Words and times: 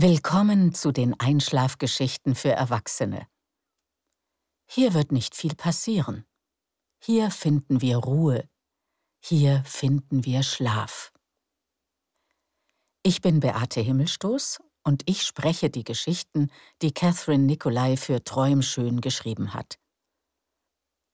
Willkommen 0.00 0.74
zu 0.74 0.92
den 0.92 1.18
Einschlafgeschichten 1.18 2.36
für 2.36 2.52
Erwachsene. 2.52 3.26
Hier 4.64 4.94
wird 4.94 5.10
nicht 5.10 5.34
viel 5.34 5.56
passieren. 5.56 6.24
Hier 7.02 7.32
finden 7.32 7.80
wir 7.80 7.96
Ruhe. 7.96 8.48
Hier 9.18 9.64
finden 9.64 10.24
wir 10.24 10.44
Schlaf. 10.44 11.12
Ich 13.02 13.22
bin 13.22 13.40
Beate 13.40 13.80
Himmelstoß 13.80 14.60
und 14.84 15.02
ich 15.06 15.24
spreche 15.24 15.68
die 15.68 15.82
Geschichten, 15.82 16.52
die 16.80 16.92
Catherine 16.92 17.42
Nicolai 17.42 17.96
für 17.96 18.22
Träumschön 18.22 19.00
geschrieben 19.00 19.52
hat. 19.52 19.80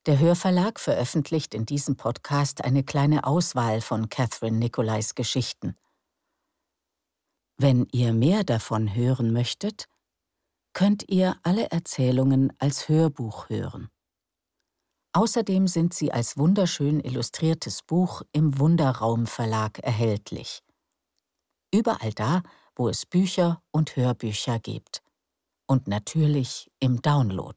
Der 0.04 0.18
Hörverlag 0.18 0.78
veröffentlicht 0.78 1.54
in 1.54 1.64
diesem 1.64 1.96
Podcast 1.96 2.62
eine 2.62 2.84
kleine 2.84 3.24
Auswahl 3.24 3.80
von 3.80 4.10
Catherine 4.10 4.58
Nicolais 4.58 5.14
Geschichten. 5.14 5.74
Wenn 7.56 7.86
ihr 7.92 8.12
mehr 8.12 8.44
davon 8.44 8.94
hören 8.94 9.32
möchtet, 9.32 9.86
könnt 10.72 11.08
ihr 11.08 11.36
alle 11.42 11.70
Erzählungen 11.70 12.52
als 12.58 12.88
Hörbuch 12.88 13.48
hören. 13.48 13.88
Außerdem 15.12 15.68
sind 15.68 15.94
sie 15.94 16.10
als 16.10 16.36
wunderschön 16.36 16.98
illustriertes 16.98 17.82
Buch 17.82 18.22
im 18.32 18.58
Wunderraum 18.58 19.26
Verlag 19.28 19.78
erhältlich. 19.78 20.64
Überall 21.72 22.12
da, 22.12 22.42
wo 22.74 22.88
es 22.88 23.06
Bücher 23.06 23.62
und 23.70 23.94
Hörbücher 23.94 24.58
gibt. 24.58 25.02
Und 25.66 25.86
natürlich 25.86 26.70
im 26.80 27.00
Download. 27.00 27.56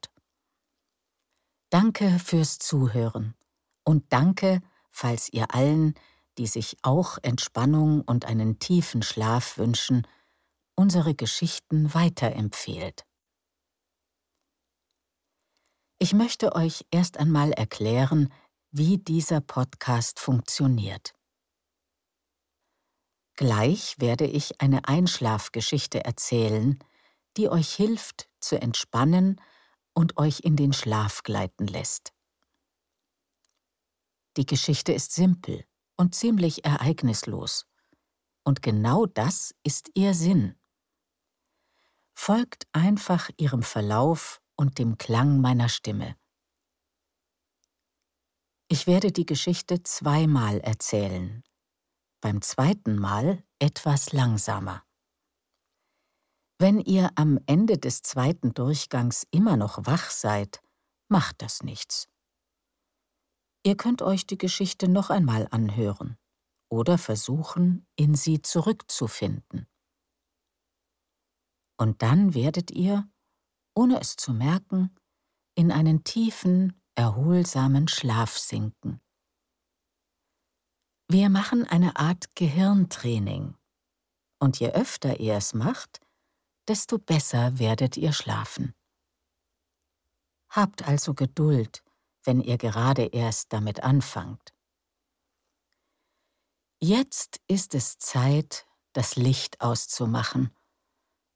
Danke 1.70 2.18
fürs 2.18 2.58
Zuhören 2.58 3.34
und 3.84 4.12
danke, 4.12 4.60
falls 4.90 5.28
ihr 5.32 5.54
allen, 5.54 5.94
die 6.38 6.46
sich 6.46 6.76
auch 6.82 7.18
Entspannung 7.22 8.02
und 8.02 8.24
einen 8.24 8.58
tiefen 8.60 9.02
Schlaf 9.02 9.58
wünschen, 9.58 10.06
unsere 10.76 11.14
Geschichten 11.14 11.92
weiterempfehlt. 11.92 13.04
Ich 15.98 16.14
möchte 16.14 16.54
euch 16.54 16.86
erst 16.92 17.16
einmal 17.16 17.50
erklären, 17.52 18.32
wie 18.70 18.98
dieser 18.98 19.40
Podcast 19.40 20.20
funktioniert. 20.20 21.14
Gleich 23.34 23.96
werde 23.98 24.26
ich 24.26 24.60
eine 24.60 24.86
Einschlafgeschichte 24.86 26.04
erzählen, 26.04 26.78
die 27.36 27.48
euch 27.48 27.74
hilft 27.74 28.28
zu 28.40 28.60
entspannen 28.60 29.40
und 29.94 30.16
euch 30.18 30.40
in 30.40 30.54
den 30.54 30.72
Schlaf 30.72 31.24
gleiten 31.24 31.66
lässt. 31.66 32.12
Die 34.36 34.46
Geschichte 34.46 34.92
ist 34.92 35.12
simpel 35.12 35.64
und 35.98 36.14
ziemlich 36.14 36.64
ereignislos. 36.64 37.66
Und 38.44 38.62
genau 38.62 39.04
das 39.04 39.54
ist 39.62 39.90
ihr 39.94 40.14
Sinn. 40.14 40.54
Folgt 42.14 42.66
einfach 42.72 43.28
ihrem 43.36 43.62
Verlauf 43.62 44.40
und 44.56 44.78
dem 44.78 44.96
Klang 44.96 45.40
meiner 45.40 45.68
Stimme. 45.68 46.16
Ich 48.68 48.86
werde 48.86 49.12
die 49.12 49.26
Geschichte 49.26 49.82
zweimal 49.82 50.60
erzählen, 50.60 51.42
beim 52.20 52.42
zweiten 52.42 52.96
Mal 52.96 53.42
etwas 53.58 54.12
langsamer. 54.12 54.84
Wenn 56.58 56.80
ihr 56.80 57.10
am 57.14 57.38
Ende 57.46 57.78
des 57.78 58.02
zweiten 58.02 58.52
Durchgangs 58.52 59.26
immer 59.30 59.56
noch 59.56 59.86
wach 59.86 60.10
seid, 60.10 60.60
macht 61.08 61.40
das 61.40 61.62
nichts. 61.62 62.08
Ihr 63.68 63.76
könnt 63.76 64.00
euch 64.00 64.26
die 64.26 64.38
Geschichte 64.38 64.88
noch 64.88 65.10
einmal 65.10 65.46
anhören 65.50 66.16
oder 66.70 66.96
versuchen, 66.96 67.86
in 67.96 68.14
sie 68.14 68.40
zurückzufinden. 68.40 69.66
Und 71.76 72.00
dann 72.00 72.32
werdet 72.32 72.70
ihr, 72.70 73.06
ohne 73.74 74.00
es 74.00 74.16
zu 74.16 74.32
merken, 74.32 74.96
in 75.54 75.70
einen 75.70 76.02
tiefen, 76.02 76.80
erholsamen 76.94 77.88
Schlaf 77.88 78.38
sinken. 78.38 79.02
Wir 81.06 81.28
machen 81.28 81.66
eine 81.66 81.96
Art 81.96 82.34
Gehirntraining, 82.36 83.54
und 84.40 84.60
je 84.60 84.70
öfter 84.70 85.20
ihr 85.20 85.34
es 85.34 85.52
macht, 85.52 86.00
desto 86.68 86.96
besser 86.96 87.58
werdet 87.58 87.98
ihr 87.98 88.14
schlafen. 88.14 88.74
Habt 90.48 90.88
also 90.88 91.12
Geduld, 91.12 91.84
wenn 92.28 92.42
ihr 92.42 92.58
gerade 92.58 93.06
erst 93.06 93.54
damit 93.54 93.82
anfangt. 93.82 94.52
Jetzt 96.78 97.40
ist 97.48 97.74
es 97.74 97.96
Zeit, 97.96 98.66
das 98.92 99.16
Licht 99.16 99.62
auszumachen 99.62 100.54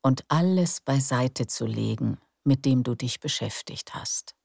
und 0.03 0.26
alles 0.28 0.82
beiseite 0.82 1.47
zu 1.47 1.64
legen, 1.64 2.20
mit 2.44 2.66
dem 2.66 2.82
du 2.82 2.94
dich 2.94 3.20
beschäftigt 3.20 3.94
hast. 3.94 4.36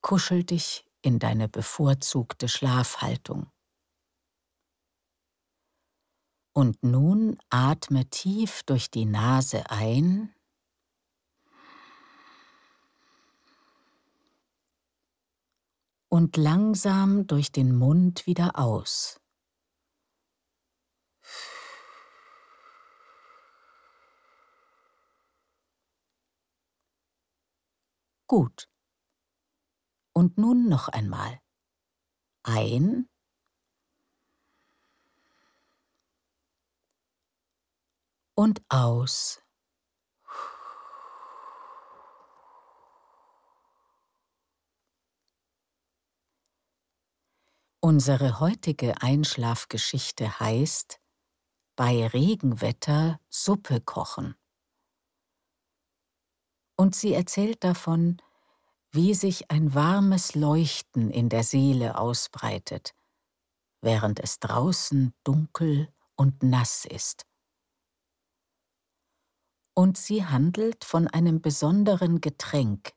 Kuschel 0.00 0.44
dich 0.44 0.88
in 1.02 1.18
deine 1.18 1.48
bevorzugte 1.48 2.48
Schlafhaltung. 2.48 3.50
Und 6.52 6.84
nun 6.84 7.36
atme 7.50 8.08
tief 8.10 8.62
durch 8.62 8.92
die 8.92 9.06
Nase 9.06 9.68
ein 9.70 10.35
und 16.08 16.36
langsam 16.36 17.26
durch 17.26 17.52
den 17.52 17.76
Mund 17.76 18.26
wieder 18.26 18.58
aus. 18.58 19.20
Gut. 28.26 28.68
Und 30.12 30.38
nun 30.38 30.68
noch 30.68 30.88
einmal. 30.88 31.40
Ein 32.42 33.08
und 38.34 38.62
aus. 38.68 39.45
Unsere 47.86 48.40
heutige 48.40 49.00
Einschlafgeschichte 49.00 50.40
heißt 50.40 51.00
Bei 51.76 52.08
Regenwetter 52.08 53.20
Suppe 53.28 53.80
kochen. 53.80 54.34
Und 56.76 56.96
sie 56.96 57.14
erzählt 57.14 57.62
davon, 57.62 58.20
wie 58.90 59.14
sich 59.14 59.52
ein 59.52 59.72
warmes 59.72 60.34
Leuchten 60.34 61.12
in 61.12 61.28
der 61.28 61.44
Seele 61.44 61.96
ausbreitet, 61.96 62.92
während 63.82 64.18
es 64.18 64.40
draußen 64.40 65.14
dunkel 65.22 65.88
und 66.16 66.42
nass 66.42 66.86
ist. 66.86 67.24
Und 69.74 69.96
sie 69.96 70.24
handelt 70.24 70.84
von 70.84 71.06
einem 71.06 71.40
besonderen 71.40 72.20
Getränk, 72.20 72.94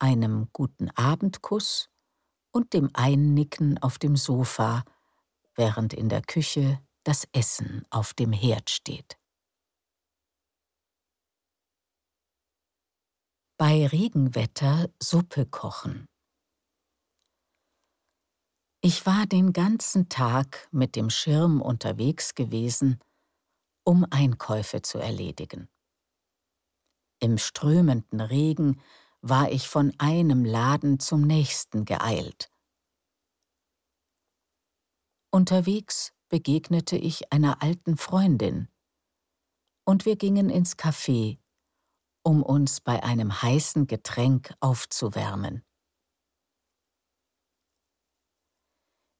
einem 0.00 0.48
guten 0.52 0.90
Abendkuss 0.90 1.88
und 2.56 2.72
dem 2.72 2.88
Einnicken 2.94 3.76
auf 3.82 3.98
dem 3.98 4.16
Sofa, 4.16 4.82
während 5.56 5.92
in 5.92 6.08
der 6.08 6.22
Küche 6.22 6.80
das 7.04 7.28
Essen 7.32 7.84
auf 7.90 8.14
dem 8.14 8.32
Herd 8.32 8.70
steht. 8.70 9.18
Bei 13.58 13.86
Regenwetter 13.86 14.88
Suppe 15.02 15.44
kochen. 15.44 16.06
Ich 18.80 19.04
war 19.04 19.26
den 19.26 19.52
ganzen 19.52 20.08
Tag 20.08 20.66
mit 20.72 20.96
dem 20.96 21.10
Schirm 21.10 21.60
unterwegs 21.60 22.34
gewesen, 22.34 23.00
um 23.84 24.06
Einkäufe 24.10 24.80
zu 24.80 24.96
erledigen. 24.96 25.68
Im 27.20 27.36
strömenden 27.36 28.22
Regen 28.22 28.80
war 29.20 29.50
ich 29.50 29.68
von 29.68 29.92
einem 29.98 30.44
Laden 30.44 30.98
zum 30.98 31.22
nächsten 31.22 31.84
geeilt. 31.84 32.50
Unterwegs 35.30 36.12
begegnete 36.28 36.96
ich 36.96 37.32
einer 37.32 37.62
alten 37.62 37.96
Freundin, 37.96 38.68
und 39.84 40.04
wir 40.04 40.16
gingen 40.16 40.50
ins 40.50 40.76
Café, 40.76 41.38
um 42.24 42.42
uns 42.42 42.80
bei 42.80 43.04
einem 43.04 43.40
heißen 43.42 43.86
Getränk 43.86 44.52
aufzuwärmen. 44.60 45.64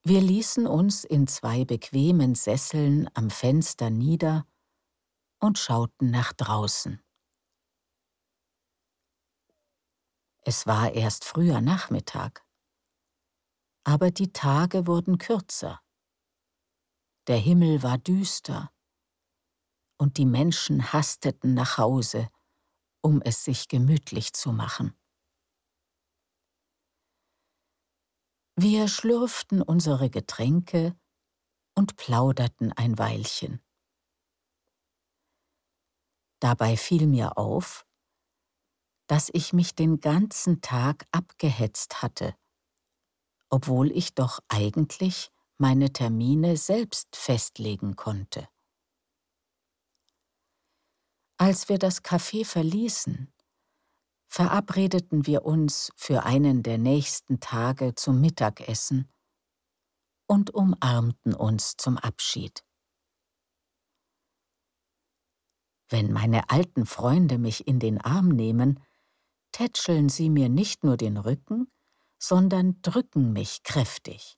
Wir 0.02 0.20
ließen 0.20 0.66
uns 0.66 1.04
in 1.04 1.26
zwei 1.26 1.64
bequemen 1.64 2.34
Sesseln 2.34 3.08
am 3.14 3.31
Fenster 3.31 3.90
nieder 3.90 4.46
und 5.40 5.58
schauten 5.58 6.10
nach 6.10 6.32
draußen. 6.32 7.00
Es 10.48 10.64
war 10.64 10.93
erst 10.93 11.25
früher 11.25 11.60
Nachmittag. 11.60 12.46
Aber 13.82 14.12
die 14.12 14.32
Tage 14.32 14.87
wurden 14.87 15.19
kürzer. 15.19 15.82
Der 17.26 17.38
Himmel 17.38 17.82
war 17.82 17.98
düster 17.98 18.72
und 19.98 20.19
die 20.19 20.25
Menschen 20.26 20.93
hasteten 20.93 21.54
nach 21.54 21.78
Hause, 21.78 22.28
um 23.02 23.20
es 23.22 23.43
sich 23.43 23.66
gemütlich 23.66 24.34
zu 24.34 24.52
machen. 24.52 24.96
Wir 28.54 28.87
schlürften 28.87 29.62
unsere 29.62 30.10
Getränke 30.10 30.96
und 31.75 31.96
plauderten 31.96 32.72
ein 32.72 32.99
Weilchen. 32.99 33.60
Dabei 36.38 36.76
fiel 36.76 37.08
mir 37.08 37.37
auf, 37.37 37.86
dass 39.06 39.31
ich 39.32 39.53
mich 39.53 39.75
den 39.75 40.00
ganzen 40.00 40.61
Tag 40.61 41.06
abgehetzt 41.12 42.03
hatte, 42.03 42.35
obwohl 43.49 43.91
ich 43.93 44.14
doch 44.14 44.41
eigentlich 44.49 45.31
meine 45.58 45.93
Termine 45.93 46.56
selbst 46.56 47.17
festlegen 47.17 47.97
konnte. 47.97 48.49
Als 51.38 51.69
wir 51.69 51.79
das 51.79 52.03
Café 52.03 52.44
verließen, 52.44 53.32
verabredeten 54.26 55.26
wir 55.26 55.44
uns 55.44 55.93
für 55.94 56.25
einen 56.25 56.62
der 56.62 56.79
nächsten 56.79 57.41
Tage 57.41 57.94
zum 57.94 58.20
Mittagessen 58.20 59.11
und 60.26 60.52
umarmten 60.52 61.35
uns 61.35 61.76
zum 61.76 61.99
Abschied. 61.99 62.64
Wenn 65.88 66.12
meine 66.12 66.50
alten 66.50 66.85
Freunde 66.85 67.38
mich 67.38 67.69
in 67.69 67.79
den 67.79 68.00
Arm 68.00 68.29
nehmen, 68.29 68.81
tätscheln 69.56 70.11
sie 70.11 70.29
mir 70.29 70.50
nicht 70.50 70.85
nur 70.85 70.99
den 70.99 71.17
Rücken, 71.17 71.73
sondern 72.19 72.82
drücken 72.82 73.32
mich 73.32 73.62
kräftig. 73.62 74.37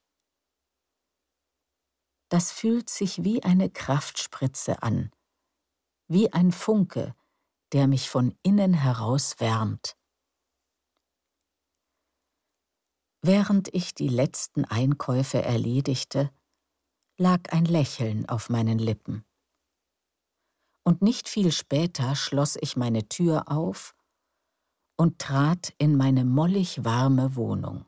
Das 2.28 2.52
fühlt 2.52 2.88
sich 2.88 3.24
wie 3.24 3.42
eine 3.42 3.68
Kraftspritze 3.68 4.80
an, 4.80 5.10
wie 6.06 6.32
ein 6.32 6.52
Funke, 6.52 7.16
der 7.72 7.88
mich 7.88 8.08
von 8.08 8.38
innen 8.44 8.74
heraus 8.74 9.40
wärmt. 9.40 9.96
Während 13.20 13.74
ich 13.74 13.94
die 13.94 14.08
letzten 14.08 14.64
Einkäufe 14.66 15.42
erledigte, 15.42 16.30
lag 17.16 17.52
ein 17.52 17.64
Lächeln 17.64 18.28
auf 18.28 18.50
meinen 18.50 18.78
Lippen. 18.78 19.24
Und 20.84 21.02
nicht 21.02 21.28
viel 21.28 21.50
später 21.50 22.14
schloss 22.14 22.56
ich 22.60 22.76
meine 22.76 23.08
Tür 23.08 23.50
auf 23.50 23.97
und 24.98 25.20
trat 25.20 25.72
in 25.78 25.96
meine 25.96 26.24
mollig 26.24 26.84
warme 26.84 27.36
Wohnung. 27.36 27.86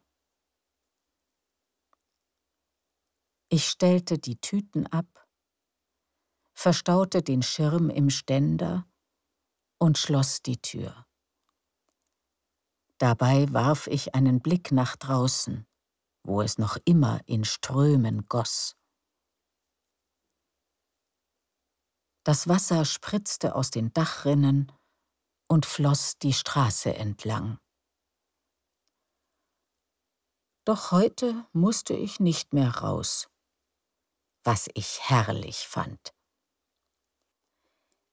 Ich 3.48 3.66
stellte 3.66 4.18
die 4.18 4.40
Tüten 4.40 4.86
ab, 4.86 5.28
verstaute 6.54 7.22
den 7.22 7.42
Schirm 7.42 7.90
im 7.90 8.08
Ständer 8.08 8.86
und 9.78 9.98
schloss 9.98 10.40
die 10.40 10.58
Tür. 10.58 11.04
Dabei 12.98 13.52
warf 13.52 13.88
ich 13.88 14.14
einen 14.14 14.40
Blick 14.40 14.70
nach 14.70 14.94
draußen, 14.94 15.66
wo 16.22 16.42
es 16.42 16.58
noch 16.58 16.76
immer 16.84 17.20
in 17.26 17.44
Strömen 17.44 18.28
goss. 18.28 18.76
Das 22.22 22.46
Wasser 22.46 22.84
spritzte 22.84 23.56
aus 23.56 23.70
den 23.72 23.92
Dachrinnen 23.92 24.70
und 25.50 25.66
floss 25.66 26.16
die 26.18 26.32
Straße 26.32 26.94
entlang. 26.94 27.58
Doch 30.64 30.92
heute 30.92 31.44
musste 31.52 31.94
ich 31.94 32.20
nicht 32.20 32.52
mehr 32.52 32.70
raus, 32.70 33.28
was 34.44 34.68
ich 34.74 35.00
herrlich 35.08 35.66
fand. 35.66 36.14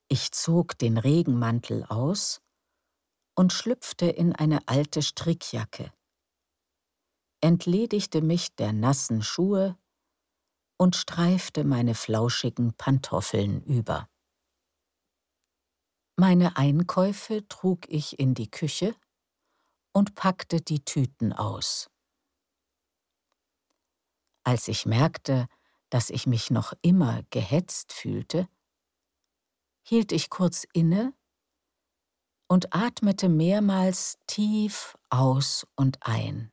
Ich 0.09 0.31
zog 0.31 0.79
den 0.79 0.97
Regenmantel 0.97 1.83
aus 1.83 2.41
und 3.35 3.53
schlüpfte 3.53 4.07
in 4.07 4.33
eine 4.33 4.67
alte 4.67 5.03
Strickjacke, 5.03 5.93
entledigte 7.41 8.21
mich 8.21 8.55
der 8.55 8.73
nassen 8.73 9.21
Schuhe 9.21 9.77
und 10.79 10.95
streifte 10.95 11.63
meine 11.65 11.93
flauschigen 11.93 12.73
Pantoffeln 12.73 13.61
über. 13.63 14.09
Meine 16.19 16.57
Einkäufe 16.57 17.47
trug 17.47 17.87
ich 17.89 18.17
in 18.17 18.33
die 18.33 18.49
Küche 18.49 18.95
und 19.93 20.15
packte 20.15 20.61
die 20.61 20.83
Tüten 20.83 21.31
aus. 21.31 21.91
Als 24.43 24.67
ich 24.67 24.87
merkte, 24.87 25.47
dass 25.91 26.09
ich 26.09 26.25
mich 26.25 26.49
noch 26.49 26.73
immer 26.81 27.21
gehetzt 27.29 27.93
fühlte, 27.93 28.49
hielt 29.83 30.11
ich 30.11 30.31
kurz 30.31 30.65
inne 30.73 31.13
und 32.47 32.73
atmete 32.73 33.29
mehrmals 33.29 34.17
tief 34.25 34.97
aus 35.11 35.67
und 35.75 35.99
ein. 36.01 36.51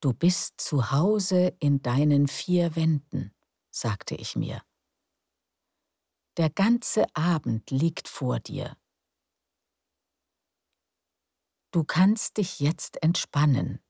Du 0.00 0.12
bist 0.12 0.60
zu 0.60 0.90
Hause 0.90 1.56
in 1.60 1.80
deinen 1.80 2.26
vier 2.26 2.74
Wänden, 2.74 3.32
sagte 3.70 4.16
ich 4.16 4.34
mir. 4.34 4.62
Der 6.36 6.50
ganze 6.50 7.06
Abend 7.14 7.70
liegt 7.70 8.08
vor 8.08 8.40
dir. 8.40 8.76
Du 11.70 11.82
kannst 11.82 12.36
dich 12.36 12.60
jetzt 12.60 13.02
entspannen. 13.02 13.82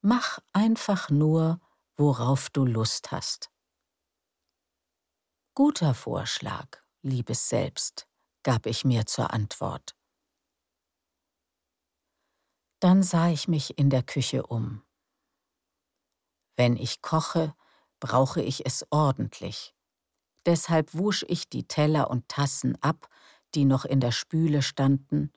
Mach 0.00 0.40
einfach 0.52 1.08
nur, 1.08 1.60
worauf 1.96 2.50
du 2.50 2.64
Lust 2.64 3.12
hast. 3.12 3.48
Guter 5.54 5.94
Vorschlag, 5.94 6.82
liebes 7.02 7.48
Selbst, 7.48 8.08
gab 8.42 8.66
ich 8.66 8.84
mir 8.84 9.06
zur 9.06 9.32
Antwort. 9.32 9.96
Dann 12.80 13.04
sah 13.04 13.28
ich 13.28 13.46
mich 13.46 13.78
in 13.78 13.88
der 13.88 14.02
Küche 14.02 14.44
um. 14.48 14.84
Wenn 16.56 16.76
ich 16.76 17.02
koche, 17.02 17.54
brauche 18.00 18.42
ich 18.42 18.66
es 18.66 18.84
ordentlich. 18.90 19.74
Deshalb 20.46 20.94
wusch 20.94 21.24
ich 21.28 21.48
die 21.48 21.66
Teller 21.66 22.10
und 22.10 22.28
Tassen 22.28 22.76
ab, 22.82 23.08
die 23.54 23.64
noch 23.64 23.84
in 23.84 24.00
der 24.00 24.12
Spüle 24.12 24.62
standen, 24.62 25.32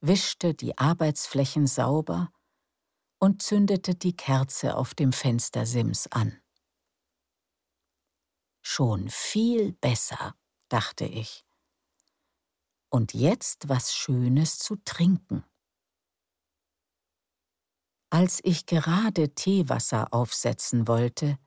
wischte 0.00 0.54
die 0.54 0.78
Arbeitsflächen 0.78 1.66
sauber 1.66 2.30
und 3.18 3.42
zündete 3.42 3.94
die 3.94 4.16
Kerze 4.16 4.76
auf 4.76 4.94
dem 4.94 5.12
Fenstersims 5.12 6.06
an. 6.08 6.40
Schon 8.62 9.08
viel 9.10 9.72
besser, 9.72 10.34
dachte 10.68 11.04
ich. 11.04 11.44
Und 12.90 13.12
jetzt 13.12 13.68
was 13.68 13.94
Schönes 13.94 14.58
zu 14.58 14.76
trinken. 14.84 15.44
Als 18.10 18.40
ich 18.44 18.66
gerade 18.66 19.34
Teewasser 19.34 20.14
aufsetzen 20.14 20.86
wollte, 20.86 21.38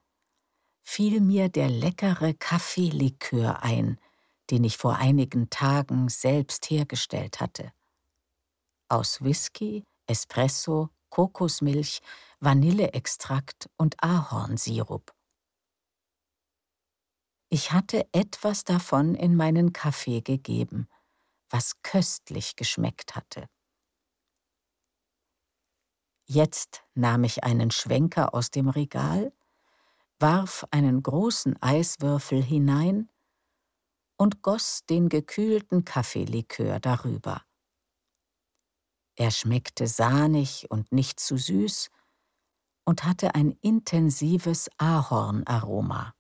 fiel 0.88 1.20
mir 1.20 1.50
der 1.50 1.70
leckere 1.70 2.34
Kaffeelikör 2.34 3.62
ein, 3.62 4.00
den 4.50 4.64
ich 4.64 4.78
vor 4.78 4.96
einigen 4.96 5.50
Tagen 5.50 6.08
selbst 6.08 6.70
hergestellt 6.70 7.42
hatte. 7.42 7.74
Aus 8.88 9.22
Whisky, 9.22 9.84
Espresso, 10.08 10.90
Kokosmilch, 11.10 12.00
Vanilleextrakt 12.40 13.70
und 13.76 14.02
Ahornsirup. 14.02 15.14
Ich 17.50 17.74
hatte 17.74 18.08
etwas 18.14 18.64
davon 18.64 19.14
in 19.14 19.36
meinen 19.36 19.74
Kaffee 19.74 20.22
gegeben, 20.22 20.88
was 21.50 21.82
köstlich 21.82 22.56
geschmeckt 22.56 23.14
hatte. 23.14 23.50
Jetzt 26.26 26.84
nahm 26.94 27.26
ich 27.26 27.44
einen 27.44 27.72
Schwenker 27.72 28.34
aus 28.34 28.52
dem 28.52 28.70
Regal, 28.70 29.34
warf 30.20 30.66
einen 30.72 31.04
großen 31.04 31.62
Eiswürfel 31.62 32.42
hinein 32.42 33.10
und 34.18 34.42
goss 34.42 34.86
den 34.90 35.10
gekühlten 35.10 35.86
Kaffeelikör 35.86 36.80
darüber. 36.80 37.44
Er 39.16 39.32
schmeckte 39.32 39.88
sahnig 39.88 40.70
und 40.70 40.92
nicht 40.92 41.20
zu 41.20 41.38
süß 41.38 41.90
und 42.86 43.04
hatte 43.04 43.36
ein 43.36 43.52
intensives 43.62 44.70
Ahornaroma. 44.78 46.14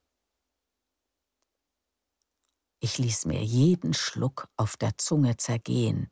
Ich 2.80 2.98
ließ 2.98 3.26
mir 3.26 3.44
jeden 3.44 3.94
Schluck 3.94 4.50
auf 4.56 4.78
der 4.78 4.98
Zunge 4.98 5.38
zergehen, 5.38 6.10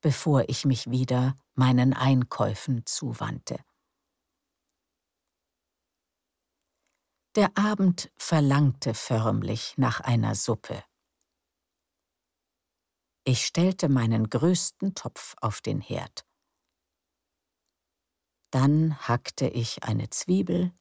bevor 0.00 0.48
ich 0.48 0.64
mich 0.64 0.90
wieder 0.90 1.36
meinen 1.54 1.92
Einkäufen 1.92 2.86
zuwandte. 2.86 3.58
Der 7.36 7.56
Abend 7.56 8.10
verlangte 8.16 8.92
förmlich 8.92 9.74
nach 9.76 10.00
einer 10.00 10.34
Suppe. 10.34 10.82
Ich 13.22 13.46
stellte 13.46 13.88
meinen 13.88 14.28
größten 14.28 14.96
Topf 14.96 15.36
auf 15.40 15.60
den 15.60 15.80
Herd. 15.80 16.26
Dann 18.50 18.98
hackte 19.06 19.46
ich 19.46 19.84
eine 19.84 20.10
Zwiebel, 20.10 20.72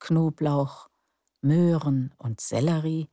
Knoblauch, 0.00 0.90
Möhren 1.40 2.12
und 2.18 2.42
Sellerie 2.42 3.08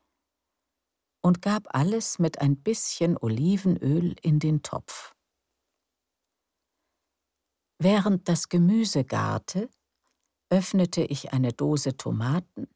und 1.22 1.42
gab 1.42 1.74
alles 1.74 2.20
mit 2.20 2.42
ein 2.42 2.58
bisschen 2.62 3.18
Olivenöl 3.18 4.18
in 4.22 4.40
den 4.40 4.62
Topf. 4.62 5.16
Während 7.80 8.28
das 8.28 8.50
Gemüse 8.50 9.06
garte, 9.06 9.70
öffnete 10.52 11.02
ich 11.02 11.32
eine 11.32 11.54
Dose 11.54 11.96
Tomaten, 11.96 12.68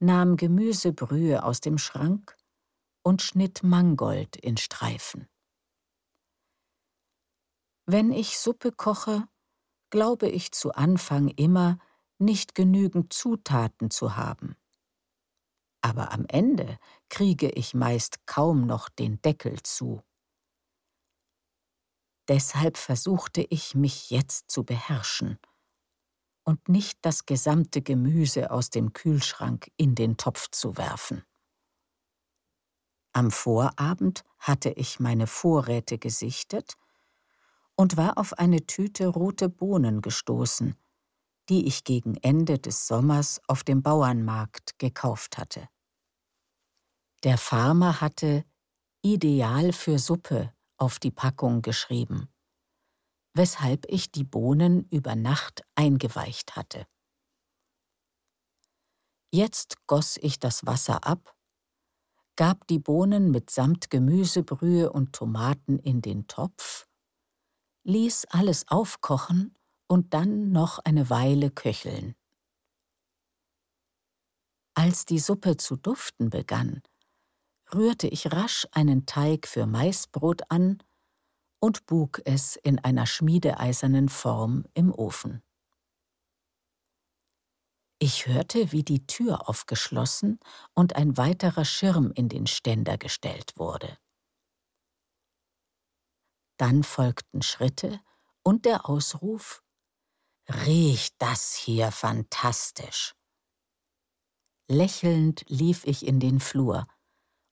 nahm 0.00 0.36
Gemüsebrühe 0.36 1.42
aus 1.42 1.60
dem 1.60 1.78
Schrank 1.78 2.36
und 3.02 3.22
schnitt 3.22 3.62
Mangold 3.62 4.36
in 4.36 4.58
Streifen. 4.58 5.26
Wenn 7.86 8.12
ich 8.12 8.38
Suppe 8.38 8.70
koche, 8.70 9.26
glaube 9.90 10.28
ich 10.28 10.52
zu 10.52 10.72
Anfang 10.72 11.28
immer, 11.28 11.78
nicht 12.18 12.54
genügend 12.54 13.12
Zutaten 13.12 13.90
zu 13.90 14.16
haben. 14.16 14.56
Aber 15.80 16.12
am 16.12 16.26
Ende 16.26 16.78
kriege 17.08 17.50
ich 17.50 17.74
meist 17.74 18.26
kaum 18.26 18.66
noch 18.66 18.88
den 18.88 19.20
Deckel 19.22 19.62
zu. 19.62 20.02
Deshalb 22.28 22.76
versuchte 22.76 23.42
ich 23.42 23.74
mich 23.74 24.10
jetzt 24.10 24.50
zu 24.50 24.64
beherrschen 24.64 25.38
und 26.44 26.68
nicht 26.68 26.98
das 27.02 27.26
gesamte 27.26 27.82
Gemüse 27.82 28.50
aus 28.50 28.70
dem 28.70 28.92
Kühlschrank 28.92 29.70
in 29.76 29.94
den 29.94 30.16
Topf 30.16 30.50
zu 30.50 30.76
werfen. 30.76 31.24
Am 33.12 33.30
Vorabend 33.30 34.24
hatte 34.38 34.70
ich 34.70 35.00
meine 35.00 35.26
Vorräte 35.26 35.98
gesichtet 35.98 36.74
und 37.76 37.96
war 37.96 38.18
auf 38.18 38.34
eine 38.34 38.66
Tüte 38.66 39.06
rote 39.06 39.48
Bohnen 39.48 40.02
gestoßen, 40.02 40.76
die 41.48 41.66
ich 41.66 41.84
gegen 41.84 42.16
Ende 42.16 42.58
des 42.58 42.86
Sommers 42.86 43.40
auf 43.46 43.64
dem 43.64 43.82
Bauernmarkt 43.82 44.78
gekauft 44.78 45.38
hatte. 45.38 45.68
Der 47.22 47.38
Farmer 47.38 48.00
hatte 48.00 48.44
Ideal 49.02 49.72
für 49.72 49.98
Suppe 49.98 50.52
auf 50.76 50.98
die 50.98 51.10
Packung 51.10 51.62
geschrieben, 51.62 52.28
weshalb 53.34 53.86
ich 53.88 54.10
die 54.10 54.24
Bohnen 54.24 54.88
über 54.90 55.14
Nacht 55.14 55.62
eingeweicht 55.74 56.56
hatte. 56.56 56.86
Jetzt 59.32 59.86
goss 59.86 60.16
ich 60.16 60.38
das 60.38 60.64
Wasser 60.64 61.04
ab 61.04 61.34
gab 62.36 62.66
die 62.66 62.78
Bohnen 62.78 63.30
mitsamt 63.30 63.90
Gemüsebrühe 63.90 64.90
und 64.90 65.12
Tomaten 65.12 65.78
in 65.78 66.02
den 66.02 66.26
Topf, 66.26 66.86
ließ 67.84 68.26
alles 68.30 68.68
aufkochen 68.68 69.56
und 69.86 70.14
dann 70.14 70.50
noch 70.50 70.78
eine 70.80 71.10
Weile 71.10 71.50
köcheln. 71.50 72.14
Als 74.74 75.04
die 75.04 75.20
Suppe 75.20 75.56
zu 75.56 75.76
duften 75.76 76.30
begann, 76.30 76.82
rührte 77.72 78.08
ich 78.08 78.32
rasch 78.32 78.66
einen 78.72 79.06
Teig 79.06 79.46
für 79.46 79.66
Maisbrot 79.66 80.42
an 80.50 80.78
und 81.64 81.86
bug 81.86 82.20
es 82.26 82.56
in 82.56 82.78
einer 82.80 83.06
schmiedeeisernen 83.06 84.10
Form 84.10 84.66
im 84.74 84.92
Ofen. 84.92 85.42
Ich 87.98 88.26
hörte, 88.26 88.70
wie 88.70 88.82
die 88.82 89.06
Tür 89.06 89.48
aufgeschlossen 89.48 90.38
und 90.74 90.94
ein 90.96 91.16
weiterer 91.16 91.64
Schirm 91.64 92.12
in 92.14 92.28
den 92.28 92.46
Ständer 92.46 92.98
gestellt 92.98 93.54
wurde. 93.56 93.96
Dann 96.58 96.82
folgten 96.82 97.40
Schritte 97.40 97.98
und 98.42 98.66
der 98.66 98.86
Ausruf 98.86 99.62
Riecht 100.66 101.14
das 101.16 101.54
hier 101.54 101.90
fantastisch. 101.92 103.14
Lächelnd 104.68 105.46
lief 105.48 105.86
ich 105.86 106.06
in 106.06 106.20
den 106.20 106.40
Flur, 106.40 106.86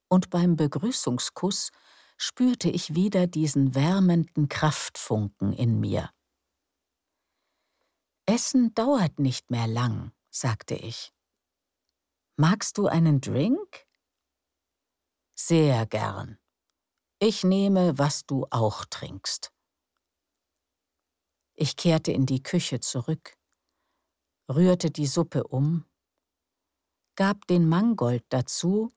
und 0.07 0.29
beim 0.29 0.55
Begrüßungskuss 0.55 1.71
spürte 2.23 2.69
ich 2.69 2.95
wieder 2.95 3.27
diesen 3.27 3.75
wärmenden 3.75 4.47
Kraftfunken 4.47 5.51
in 5.51 5.79
mir. 5.79 6.09
Essen 8.25 8.73
dauert 8.73 9.19
nicht 9.19 9.51
mehr 9.51 9.67
lang, 9.67 10.13
sagte 10.29 10.75
ich. 10.75 11.13
Magst 12.37 12.77
du 12.77 12.87
einen 12.87 13.19
Drink? 13.19 13.85
Sehr 15.35 15.85
gern. 15.85 16.39
Ich 17.19 17.43
nehme, 17.43 17.97
was 17.97 18.25
du 18.25 18.47
auch 18.49 18.85
trinkst. 18.85 19.51
Ich 21.55 21.75
kehrte 21.75 22.13
in 22.13 22.25
die 22.25 22.41
Küche 22.41 22.79
zurück, 22.79 23.37
rührte 24.49 24.91
die 24.91 25.07
Suppe 25.07 25.43
um, 25.43 25.85
gab 27.15 27.47
den 27.47 27.67
Mangold 27.67 28.23
dazu 28.29 28.93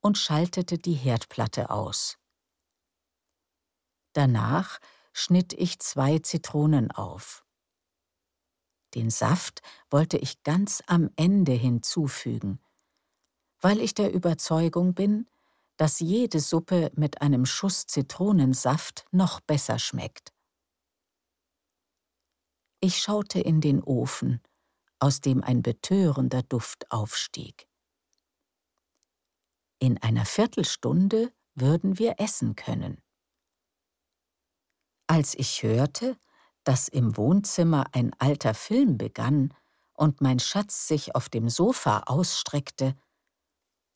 und 0.00 0.16
schaltete 0.16 0.78
die 0.78 0.94
Herdplatte 0.94 1.68
aus. 1.70 2.18
Danach 4.14 4.78
schnitt 5.12 5.52
ich 5.52 5.80
zwei 5.80 6.20
Zitronen 6.20 6.90
auf. 6.90 7.44
Den 8.94 9.10
Saft 9.10 9.60
wollte 9.90 10.16
ich 10.16 10.42
ganz 10.44 10.82
am 10.86 11.10
Ende 11.16 11.52
hinzufügen, 11.52 12.60
weil 13.60 13.80
ich 13.80 13.92
der 13.92 14.12
Überzeugung 14.12 14.94
bin, 14.94 15.28
dass 15.76 15.98
jede 15.98 16.38
Suppe 16.38 16.92
mit 16.94 17.20
einem 17.20 17.44
Schuss 17.44 17.86
Zitronensaft 17.86 19.06
noch 19.10 19.40
besser 19.40 19.80
schmeckt. 19.80 20.32
Ich 22.80 23.02
schaute 23.02 23.40
in 23.40 23.60
den 23.60 23.82
Ofen, 23.82 24.40
aus 25.00 25.20
dem 25.20 25.42
ein 25.42 25.62
betörender 25.62 26.42
Duft 26.42 26.90
aufstieg. 26.92 27.66
In 29.80 30.00
einer 30.00 30.24
Viertelstunde 30.24 31.32
würden 31.56 31.98
wir 31.98 32.20
essen 32.20 32.54
können. 32.54 33.03
Als 35.06 35.34
ich 35.34 35.62
hörte, 35.62 36.16
dass 36.64 36.88
im 36.88 37.16
Wohnzimmer 37.16 37.84
ein 37.92 38.12
alter 38.18 38.54
Film 38.54 38.96
begann 38.96 39.52
und 39.92 40.20
mein 40.20 40.38
Schatz 40.38 40.88
sich 40.88 41.14
auf 41.14 41.28
dem 41.28 41.48
Sofa 41.48 42.04
ausstreckte, 42.06 42.96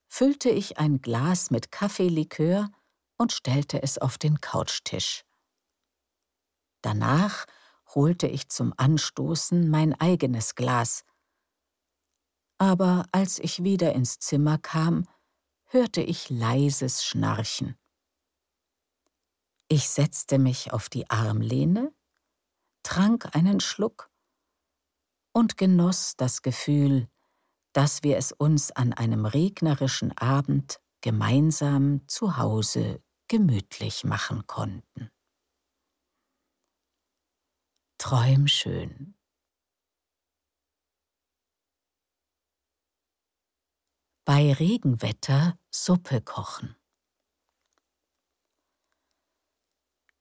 füllte 0.08 0.50
ich 0.50 0.78
ein 0.78 1.00
Glas 1.00 1.50
mit 1.50 1.72
Kaffeelikör 1.72 2.70
und 3.16 3.32
stellte 3.32 3.82
es 3.82 3.98
auf 3.98 4.18
den 4.18 4.40
Couchtisch. 4.40 5.24
Danach 6.82 7.46
holte 7.94 8.26
ich 8.26 8.48
zum 8.48 8.72
Anstoßen 8.76 9.68
mein 9.68 9.98
eigenes 9.98 10.54
Glas. 10.54 11.04
Aber 12.58 13.06
als 13.12 13.38
ich 13.38 13.62
wieder 13.64 13.94
ins 13.94 14.18
Zimmer 14.18 14.58
kam, 14.58 15.06
hörte 15.64 16.02
ich 16.02 16.30
leises 16.30 17.04
Schnarchen. 17.04 17.76
Ich 19.70 19.90
setzte 19.90 20.38
mich 20.38 20.72
auf 20.72 20.88
die 20.88 21.10
Armlehne 21.10 21.92
trank 22.82 23.36
einen 23.36 23.60
Schluck 23.60 24.10
und 25.34 25.58
genoss 25.58 26.16
das 26.16 26.40
Gefühl, 26.40 27.10
dass 27.74 28.02
wir 28.02 28.16
es 28.16 28.32
uns 28.32 28.72
an 28.72 28.94
einem 28.94 29.26
regnerischen 29.26 30.16
Abend 30.16 30.80
gemeinsam 31.02 32.08
zu 32.08 32.38
Hause 32.38 33.02
gemütlich 33.28 34.04
machen 34.04 34.46
konnten. 34.46 35.10
Träum 37.98 38.46
schön. 38.46 39.14
Bei 44.24 44.52
Regenwetter 44.54 45.58
Suppe 45.70 46.22
kochen. 46.22 46.77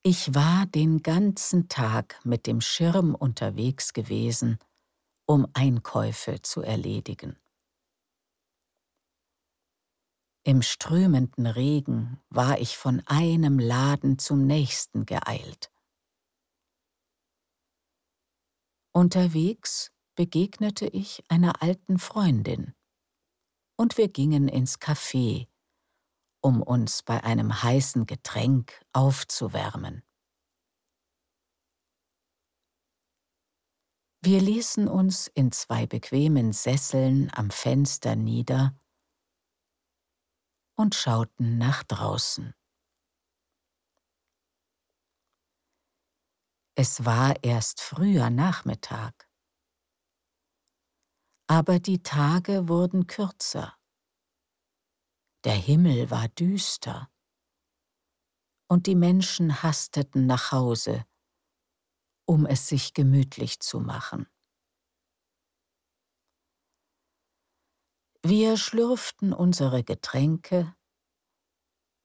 Ich 0.10 0.34
war 0.34 0.66
den 0.66 1.04
ganzen 1.04 1.68
Tag 1.68 2.22
mit 2.24 2.48
dem 2.48 2.62
Schirm 2.62 3.14
unterwegs 3.14 3.92
gewesen, 3.92 4.58
um 5.26 5.46
Einkäufe 5.52 6.42
zu 6.42 6.62
erledigen. 6.62 7.38
Im 10.46 10.62
strömenden 10.62 11.46
Regen 11.46 12.22
war 12.30 12.58
ich 12.58 12.78
von 12.78 13.02
einem 13.06 13.60
Laden 13.60 14.18
zum 14.18 14.48
nächsten 14.48 15.06
geeilt. 15.06 15.74
Unterwegs 18.94 19.92
begegnete 20.16 20.88
ich 20.88 21.22
einer 21.28 21.62
alten 21.62 22.00
Freundin, 22.00 22.74
und 23.76 23.98
wir 23.98 24.08
gingen 24.08 24.48
ins 24.48 24.80
Café, 24.80 25.50
um 26.48 26.62
uns 26.62 27.04
bei 27.04 27.26
einem 27.26 27.62
heißen 27.62 28.06
Getränk 28.06 28.82
aufzuwärmen. 28.94 30.02
Wir 34.24 34.40
ließen 34.40 34.88
uns 34.88 35.28
in 35.28 35.52
zwei 35.52 35.86
bequemen 35.86 36.54
Sesseln 36.54 37.30
am 37.34 37.50
Fenster 37.50 38.16
nieder 38.16 38.80
und 40.78 40.96
schauten 40.96 41.58
nach 41.58 41.84
draußen. 41.84 42.56
Es 46.76 47.04
war 47.04 47.44
erst 47.44 47.82
früher 47.82 48.30
Nachmittag. 48.30 49.30
Aber 51.50 51.80
die 51.80 52.02
Tage 52.04 52.70
wurden 52.70 53.06
kürzer. 53.08 53.77
Der 55.48 55.56
Himmel 55.56 56.12
war 56.12 56.28
düster. 56.28 57.10
Und 58.70 58.86
die 58.86 58.96
Menschen 58.96 59.64
hasteten 59.64 60.26
nach 60.26 60.52
Hause, 60.52 61.06
um 62.28 62.46
es 62.46 62.68
sich 62.68 62.94
gemütlich 62.94 63.62
zu 63.62 63.80
machen. 63.80 64.28
Wir 68.24 68.58
schlürften 68.58 69.32
unsere 69.32 69.86
Getränke 69.86 70.76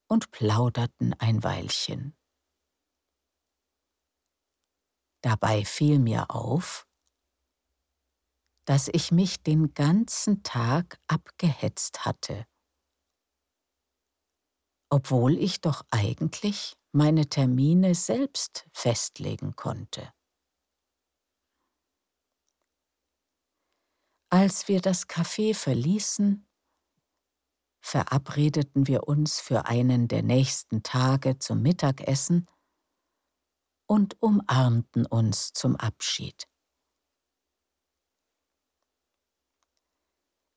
und 0.09 0.31
plauderten 0.31 1.13
ein 1.15 1.43
Weilchen. 1.43 2.17
Dabei 5.21 5.65
fiel 5.65 5.99
mir 5.99 6.31
auf, 6.31 6.87
dass 8.67 8.87
ich 8.87 9.11
mich 9.11 9.43
den 9.43 9.75
ganzen 9.75 10.45
Tag 10.45 11.01
abgehetzt 11.09 12.05
hatte, 12.07 12.47
obwohl 14.93 15.39
ich 15.39 15.63
doch 15.63 15.87
eigentlich 15.91 16.77
meine 16.93 17.27
Termine 17.27 17.95
selbst 17.95 18.69
festlegen 18.75 19.57
konnte. 19.57 20.13
Als 24.29 24.69
wir 24.69 24.83
das 24.83 25.09
Café 25.09 25.55
verließen, 25.55 26.47
verabredeten 27.81 28.87
wir 28.87 29.09
uns 29.09 29.41
für 29.41 29.65
einen 29.65 30.09
der 30.09 30.23
nächsten 30.23 30.83
Tage 30.83 31.39
zum 31.39 31.63
Mittagessen 31.63 32.47
und 33.87 34.21
umarmten 34.21 35.07
uns 35.07 35.55
zum 35.55 35.75
Abschied. 35.77 36.47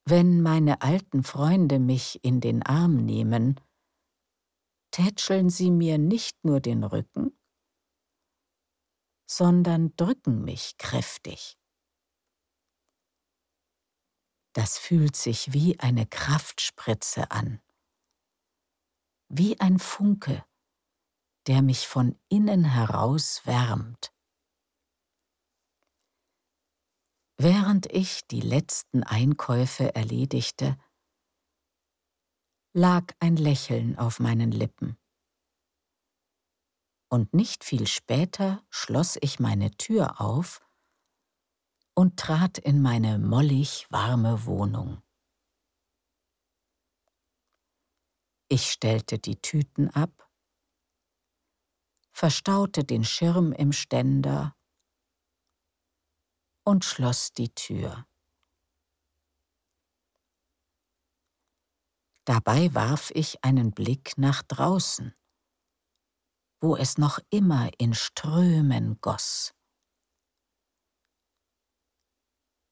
Wenn 0.04 0.42
meine 0.42 0.82
alten 0.82 1.24
Freunde 1.24 1.80
mich 1.80 2.20
in 2.22 2.42
den 2.42 2.64
Arm 2.64 2.98
nehmen, 2.98 3.62
tätscheln 4.96 5.50
sie 5.50 5.72
mir 5.72 5.98
nicht 5.98 6.46
nur 6.46 6.62
den 6.62 6.86
Rücken, 6.86 7.38
sondern 9.30 9.94
drücken 9.98 10.46
mich 10.46 10.78
kräftig. 10.78 11.58
Das 14.54 14.78
fühlt 14.78 15.18
sich 15.18 15.52
wie 15.52 15.78
eine 15.82 16.06
Kraftspritze 16.06 17.30
an, 17.30 17.62
wie 19.28 19.60
ein 19.60 19.80
Funke, 19.80 20.46
der 21.48 21.62
mich 21.62 21.90
von 21.90 22.18
innen 22.30 22.64
heraus 22.64 23.46
wärmt. 23.46 24.14
Während 27.36 27.92
ich 27.92 28.26
die 28.28 28.40
letzten 28.40 29.04
Einkäufe 29.04 29.94
erledigte, 29.94 30.78
lag 32.76 33.14
ein 33.22 33.38
Lächeln 33.38 33.98
auf 33.98 34.20
meinen 34.20 34.52
Lippen. 34.52 34.98
Und 37.10 37.34
nicht 37.34 37.64
viel 37.64 37.88
später 37.88 38.66
schloss 38.70 39.18
ich 39.22 39.40
meine 39.40 39.72
Tür 39.78 40.20
auf 40.20 40.60
und 41.94 42.20
trat 42.20 42.58
in 42.58 42.82
meine 42.82 43.18
mollig 43.18 43.88
warme 43.92 44.46
Wohnung. 44.46 45.02
Ich 48.50 48.70
stellte 48.70 49.20
die 49.20 49.42
Tüten 49.42 49.90
ab, 49.90 50.30
verstaute 52.12 52.84
den 52.84 53.06
Schirm 53.06 53.54
im 53.54 53.72
Ständer 53.72 54.54
und 56.66 56.84
schloss 56.84 57.32
die 57.32 57.56
Tür. 57.56 58.06
Dabei 62.26 62.74
warf 62.74 63.12
ich 63.12 63.44
einen 63.44 63.72
Blick 63.72 64.18
nach 64.18 64.42
draußen, 64.42 65.14
wo 66.60 66.76
es 66.76 66.98
noch 66.98 67.20
immer 67.30 67.70
in 67.78 67.94
Strömen 67.94 69.00
goss. 69.00 69.54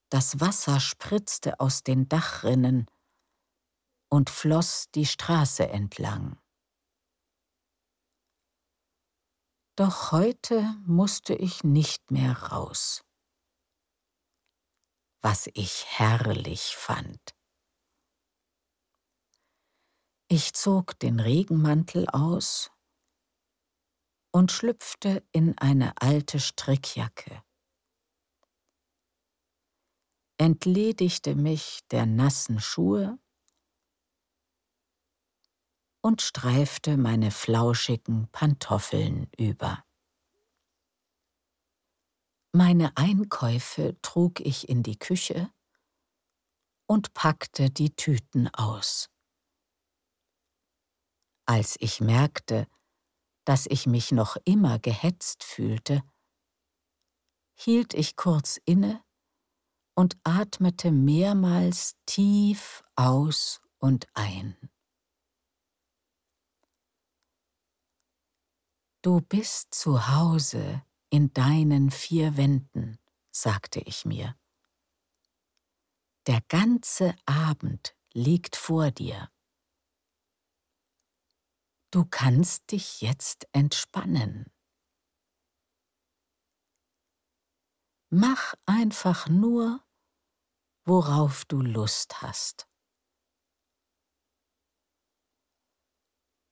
Das 0.10 0.39
Wasser 0.39 0.80
spritzte 0.80 1.60
aus 1.60 1.84
den 1.84 2.10
Dachrinnen 2.10 2.88
und 4.10 4.32
floss 4.32 4.89
die 4.95 5.06
Straße 5.06 5.67
entlang. 5.69 6.39
Doch 9.75 10.12
heute 10.12 10.62
musste 10.86 11.36
ich 11.36 11.63
nicht 11.63 12.10
mehr 12.10 12.38
raus, 12.43 13.04
was 15.21 15.47
ich 15.54 15.86
herrlich 15.86 16.75
fand. 16.75 17.36
Ich 20.36 20.54
zog 20.54 20.98
den 20.98 21.19
Regenmantel 21.19 22.10
aus 22.10 22.72
und 24.32 24.52
schlüpfte 24.52 25.24
in 25.32 25.56
eine 25.60 25.93
alte 26.02 26.39
Strickjacke 26.39 27.43
entledigte 30.39 31.36
mich 31.36 31.82
der 31.91 32.08
nassen 32.08 32.60
Schuhe 32.60 33.19
und 36.02 36.24
streifte 36.24 36.98
meine 36.98 37.30
flauschigen 37.30 38.28
Pantoffeln 38.32 39.30
über. 39.38 39.86
Meine 42.54 42.98
Einkäufe 42.98 43.96
trug 44.02 44.39
ich 44.39 44.67
in 44.67 44.82
die 44.82 44.98
Küche 44.98 45.54
und 46.88 47.13
packte 47.13 47.69
die 47.69 47.96
Tüten 47.96 48.48
aus. 48.48 49.12
Als 51.45 51.75
ich 51.79 51.99
merkte, 51.99 52.67
dass 53.45 53.65
ich 53.65 53.86
mich 53.86 54.12
noch 54.12 54.38
immer 54.45 54.79
gehetzt 54.79 55.43
fühlte, 55.43 56.01
hielt 57.56 57.93
ich 57.93 58.15
kurz 58.15 58.60
inne 58.65 59.03
und 59.95 60.17
atmete 60.23 60.91
mehrmals 60.91 61.95
tief 62.06 62.84
aus 62.95 63.62
und 63.79 64.08
ein. 64.13 64.58
Du 69.01 69.19
bist 69.19 69.73
zu 69.73 70.08
Hause 70.08 70.82
in 71.10 71.34
deinen 71.34 71.91
vier 71.91 72.38
Wänden, 72.38 72.97
sagte 73.32 73.82
ich 73.82 74.06
mir. 74.06 74.36
Der 76.25 76.39
ganze 76.47 77.13
Abend 77.25 77.95
liegt 78.13 78.56
vor 78.56 78.91
dir. 78.91 79.29
Du 81.93 82.06
kannst 82.06 82.71
dich 82.71 83.01
jetzt 83.01 83.47
entspannen. 83.51 84.51
Mach 88.10 88.56
einfach 88.65 89.29
nur, 89.29 89.79
worauf 90.86 91.45
du 91.45 91.62
Lust 91.62 92.23
hast. 92.23 92.67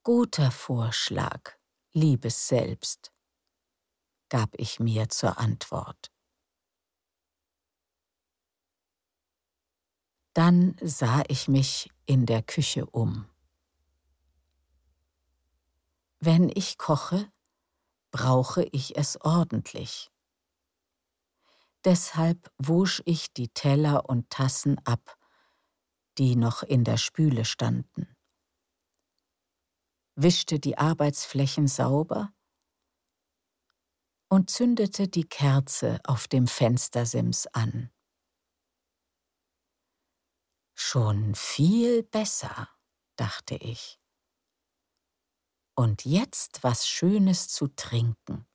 Guter 0.04 0.52
Vorschlag, 0.52 1.58
liebes 1.92 2.48
Selbst, 2.48 3.12
gab 4.30 4.54
ich 4.60 4.80
mir 4.80 5.10
zur 5.10 5.40
Antwort. 5.40 6.12
Dann 10.36 10.78
sah 10.84 11.24
ich 11.30 11.48
mich 11.48 11.90
in 12.06 12.28
der 12.28 12.44
Küche 12.44 12.86
um. 12.86 13.31
Wenn 16.24 16.50
ich 16.54 16.78
koche, 16.78 17.32
brauche 18.12 18.64
ich 18.72 18.96
es 18.96 19.20
ordentlich. 19.22 20.12
Deshalb 21.84 22.52
wusch 22.60 23.02
ich 23.06 23.34
die 23.34 23.50
Teller 23.50 24.08
und 24.08 24.30
Tassen 24.30 24.78
ab, 24.86 25.18
die 26.20 26.36
noch 26.36 26.62
in 26.62 26.84
der 26.84 26.98
Spüle 26.98 27.44
standen, 27.44 28.16
wischte 30.16 30.60
die 30.60 30.78
Arbeitsflächen 30.78 31.68
sauber 31.68 32.32
und 34.30 34.52
zündete 34.52 35.08
die 35.08 35.28
Kerze 35.28 36.00
auf 36.04 36.28
dem 36.28 36.46
Fenstersims 36.46 37.48
an. 37.48 37.90
Schon 40.76 41.34
viel 41.34 42.04
besser, 42.04 42.70
dachte 43.16 43.56
ich. 43.56 44.01
Und 45.82 46.06
jetzt 46.06 46.62
was 46.62 46.88
Schönes 46.88 47.48
zu 47.48 47.68
trinken. 47.68 48.46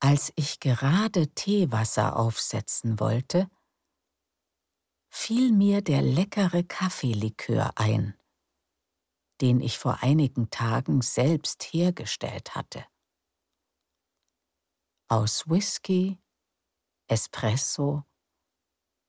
Als 0.00 0.32
ich 0.34 0.58
gerade 0.58 1.32
Teewasser 1.34 2.16
aufsetzen 2.16 2.98
wollte, 2.98 3.48
fiel 5.08 5.52
mir 5.52 5.82
der 5.82 6.02
leckere 6.02 6.64
Kaffeelikör 6.64 7.70
ein, 7.76 8.18
den 9.40 9.60
ich 9.60 9.78
vor 9.78 10.02
einigen 10.02 10.50
Tagen 10.50 11.00
selbst 11.00 11.62
hergestellt 11.72 12.56
hatte. 12.56 12.84
Aus 15.06 15.48
Whisky, 15.48 16.18
Espresso 17.06 18.02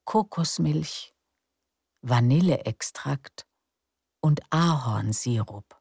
Kokosmilch, 0.06 1.16
Vanilleextrakt 2.04 3.48
und 4.22 4.40
Ahornsirup. 4.52 5.79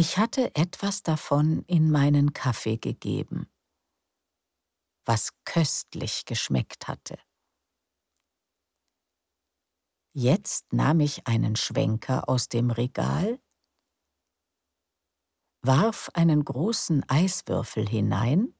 Ich 0.00 0.16
hatte 0.16 0.54
etwas 0.54 1.02
davon 1.02 1.64
in 1.64 1.90
meinen 1.90 2.32
Kaffee 2.32 2.76
gegeben, 2.76 3.50
was 5.04 5.30
köstlich 5.44 6.24
geschmeckt 6.24 6.86
hatte. 6.86 7.18
Jetzt 10.14 10.72
nahm 10.72 11.00
ich 11.00 11.26
einen 11.26 11.56
Schwenker 11.56 12.28
aus 12.28 12.48
dem 12.48 12.70
Regal, 12.70 13.40
warf 15.62 16.10
einen 16.14 16.44
großen 16.44 17.02
Eiswürfel 17.08 17.88
hinein 17.88 18.54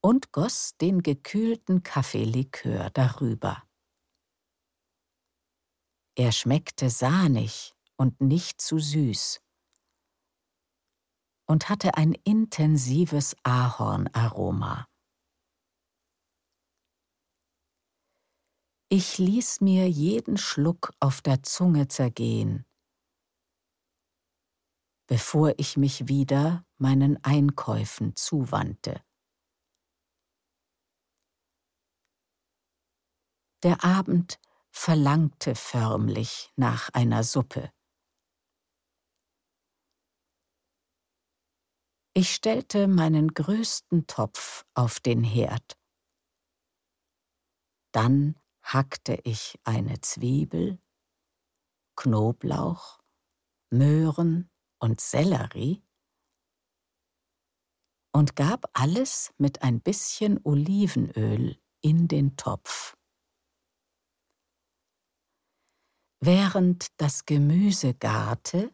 und 0.00 0.32
goss 0.32 0.76
den 0.78 1.04
gekühlten 1.04 1.84
Kaffeelikör 1.84 2.90
darüber. 2.90 3.62
Er 6.16 6.32
schmeckte 6.32 6.90
sahnig 6.90 7.73
und 7.96 8.20
nicht 8.20 8.60
zu 8.60 8.78
süß 8.78 9.40
und 11.46 11.68
hatte 11.68 11.96
ein 11.96 12.12
intensives 12.24 13.36
Ahornaroma. 13.42 14.86
Ich 18.88 19.18
ließ 19.18 19.60
mir 19.60 19.88
jeden 19.88 20.36
Schluck 20.36 20.92
auf 21.00 21.20
der 21.20 21.42
Zunge 21.42 21.88
zergehen, 21.88 22.64
bevor 25.06 25.54
ich 25.58 25.76
mich 25.76 26.06
wieder 26.06 26.64
meinen 26.78 27.22
Einkäufen 27.24 28.14
zuwandte. 28.14 29.02
Der 33.64 33.82
Abend 33.82 34.38
verlangte 34.70 35.54
förmlich 35.54 36.52
nach 36.56 36.90
einer 36.92 37.24
Suppe. 37.24 37.73
Ich 42.16 42.32
stellte 42.32 42.86
meinen 42.86 43.34
größten 43.34 44.06
Topf 44.06 44.64
auf 44.74 45.00
den 45.00 45.24
Herd. 45.24 45.76
Dann 47.90 48.38
hackte 48.62 49.18
ich 49.24 49.58
eine 49.64 50.00
Zwiebel, 50.00 50.78
Knoblauch, 51.96 53.00
Möhren 53.70 54.48
und 54.78 55.00
Sellerie 55.00 55.82
und 58.12 58.36
gab 58.36 58.70
alles 58.74 59.34
mit 59.38 59.62
ein 59.62 59.80
bisschen 59.80 60.38
Olivenöl 60.44 61.60
in 61.80 62.06
den 62.06 62.36
Topf. 62.36 62.96
Während 66.20 67.00
das 67.00 67.26
Gemüse 67.26 67.92
garte, 67.92 68.72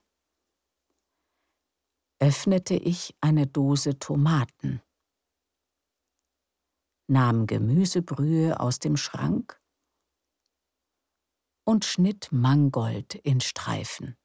öffnete 2.21 2.75
ich 2.75 3.17
eine 3.21 3.47
Dose 3.47 3.99
Tomaten, 3.99 4.83
nahm 7.09 7.47
Gemüsebrühe 7.47 8.61
aus 8.61 8.79
dem 8.79 8.97
Schrank 8.97 9.59
und 11.67 11.85
schnitt 11.85 12.31
Mangold 12.31 13.15
in 13.15 13.41
Streifen. 13.41 14.17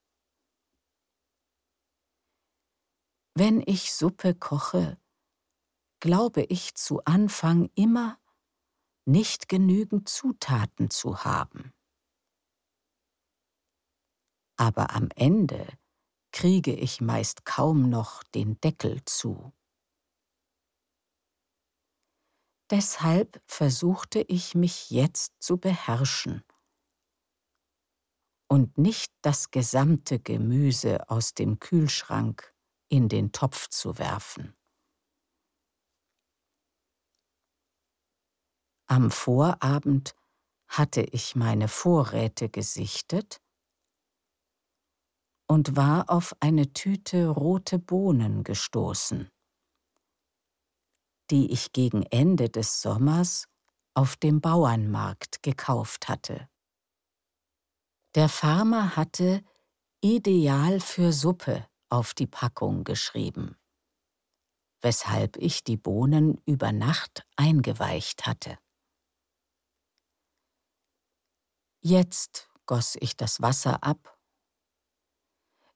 Wenn 3.33 3.61
ich 3.65 3.93
Suppe 3.93 4.35
koche, 4.35 4.99
glaube 5.99 6.43
ich 6.43 6.75
zu 6.75 7.03
Anfang 7.05 7.69
immer, 7.75 8.19
nicht 9.05 9.47
genügend 9.47 10.09
Zutaten 10.09 10.89
zu 10.89 11.23
haben. 11.23 11.73
Aber 14.57 14.95
am 14.95 15.09
Ende 15.15 15.67
kriege 16.35 16.73
ich 16.73 16.99
meist 16.99 17.45
kaum 17.45 17.89
noch 17.89 18.21
den 18.21 18.59
Deckel 18.59 19.01
zu. 19.05 19.53
Deshalb 22.69 23.41
versuchte 23.45 24.19
ich 24.19 24.53
mich 24.53 24.89
jetzt 24.89 25.41
zu 25.41 25.57
beherrschen 25.57 26.43
und 28.49 28.77
nicht 28.77 29.13
das 29.21 29.49
gesamte 29.49 30.19
Gemüse 30.19 31.09
aus 31.09 31.35
dem 31.35 31.59
Kühlschrank 31.59 32.53
in 32.89 33.07
den 33.07 33.31
Topf 33.31 33.69
zu 33.69 33.97
werfen. 33.97 34.57
Am 38.87 39.09
Vorabend 39.09 40.17
hatte 40.67 41.01
ich 41.01 41.37
meine 41.37 41.69
Vorräte 41.69 42.49
gesichtet 42.49 43.41
und 45.47 45.75
war 45.75 46.09
auf 46.09 46.35
eine 46.39 46.73
Tüte 46.73 47.27
rote 47.27 47.79
Bohnen 47.79 48.43
gestoßen, 48.43 49.29
die 51.29 51.51
ich 51.51 51.71
gegen 51.71 52.03
Ende 52.03 52.49
des 52.49 52.81
Sommers 52.81 53.47
auf 53.93 54.15
dem 54.15 54.41
Bauernmarkt 54.41 55.43
gekauft 55.43 56.09
hatte. 56.09 56.49
Der 58.15 58.29
Farmer 58.29 58.95
hatte 58.95 59.43
Ideal 60.01 60.79
für 60.79 61.11
Suppe 61.11 61.67
auf 61.89 62.13
die 62.13 62.27
Packung 62.27 62.83
geschrieben, 62.83 63.57
weshalb 64.81 65.37
ich 65.37 65.63
die 65.63 65.77
Bohnen 65.77 66.41
über 66.45 66.71
Nacht 66.71 67.25
eingeweicht 67.35 68.25
hatte. 68.25 68.57
Jetzt 71.81 72.49
goss 72.65 72.95
ich 72.99 73.15
das 73.15 73.41
Wasser 73.41 73.83
ab 73.83 74.14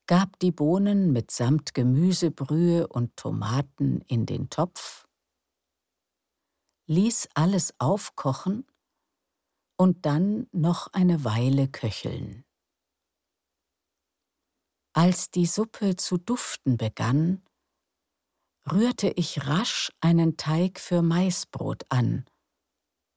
gab 0.10 0.40
die 0.40 0.52
Bohnen 0.52 1.14
mitsamt 1.14 1.76
Gemüsebrühe 1.76 2.88
und 2.88 3.16
Tomaten 3.16 4.02
in 4.08 4.26
den 4.26 4.50
Topf, 4.50 5.08
ließ 6.88 7.30
alles 7.36 7.76
aufkochen 7.78 8.66
und 9.78 10.08
dann 10.08 10.48
noch 10.52 10.92
eine 10.94 11.26
Weile 11.26 11.68
köcheln. 11.68 12.44
Als 14.94 15.30
die 15.30 15.46
Suppe 15.46 15.96
zu 15.96 16.18
duften 16.18 16.78
begann, 16.78 17.44
rührte 18.72 19.10
ich 19.10 19.46
rasch 19.46 19.92
einen 20.02 20.38
Teig 20.38 20.80
für 20.80 21.04
Maisbrot 21.04 21.86
an 21.90 22.26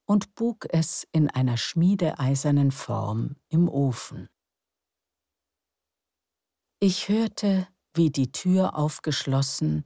und 0.05 0.35
bug 0.35 0.67
es 0.69 1.09
in 1.11 1.31
einer 1.31 1.57
schmiedeeisernen 1.57 2.71
Form 2.71 3.37
im 3.49 3.71
Ofen. 3.71 4.29
Ich 6.85 7.09
hörte, 7.09 7.69
wie 7.95 8.11
die 8.11 8.33
Tür 8.33 8.75
aufgeschlossen 8.75 9.85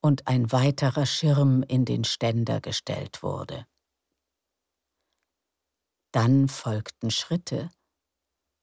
und 0.00 0.26
ein 0.26 0.50
weiterer 0.50 1.06
Schirm 1.06 1.62
in 1.62 1.84
den 1.84 2.02
Ständer 2.02 2.60
gestellt 2.60 3.22
wurde. 3.22 3.64
Dann 6.10 6.48
folgten 6.48 7.12
Schritte 7.12 7.70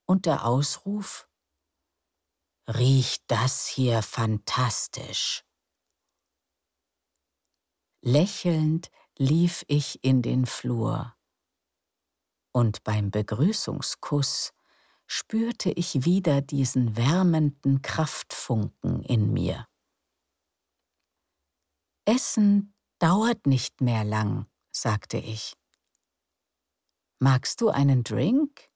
und 0.06 0.26
der 0.26 0.46
Ausruf 0.46 1.30
Riecht 2.68 3.24
das 3.28 3.66
hier 3.66 4.02
fantastisch. 4.02 5.46
Lächelnd 8.02 8.92
lief 9.18 9.64
ich 9.70 10.04
in 10.04 10.22
den 10.22 10.46
Flur, 10.46 11.16
und 12.52 12.84
beim 12.84 13.10
Begrüßungskuss 13.10 14.52
spürte 15.12 15.72
ich 15.72 16.06
wieder 16.06 16.42
diesen 16.42 16.96
wärmenden 16.96 17.82
Kraftfunken 17.82 19.02
in 19.02 19.34
mir. 19.34 19.68
Essen 22.06 22.76
dauert 23.00 23.48
nicht 23.48 23.82
mehr 23.82 24.04
lang, 24.04 24.46
sagte 24.72 25.18
ich. 25.18 25.58
Magst 27.18 27.60
du 27.62 27.70
einen 27.70 28.04
Drink? 28.04 28.70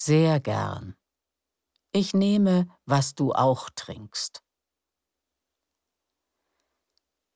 Sehr 0.00 0.40
gern. 0.40 0.96
Ich 1.92 2.14
nehme, 2.14 2.74
was 2.86 3.14
du 3.14 3.32
auch 3.32 3.68
trinkst. 3.70 4.42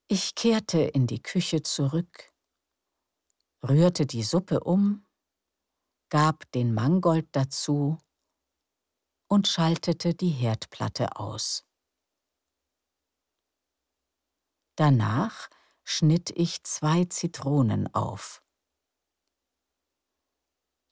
Ich 0.09 0.35
kehrte 0.35 0.81
in 0.81 1.07
die 1.07 1.23
Küche 1.23 1.63
zurück, 1.63 2.33
rührte 3.63 4.07
die 4.07 4.23
Suppe 4.23 4.61
um 4.61 5.06
gab 6.09 6.51
den 6.53 6.73
Mangold 6.73 7.29
dazu 7.33 7.99
und 9.29 9.49
schaltete 9.49 10.15
die 10.15 10.31
Herdplatte 10.31 11.17
aus. 11.17 11.65
Danach 14.77 15.49
schnitt 15.85 16.31
ich 16.31 16.63
zwei 16.65 17.05
Zitronen 17.07 17.93
auf. 17.95 18.43